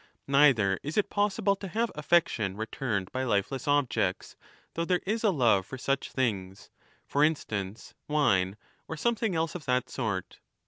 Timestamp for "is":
0.81-0.97, 5.05-5.23